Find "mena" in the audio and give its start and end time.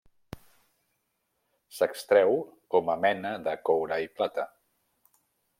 3.05-3.37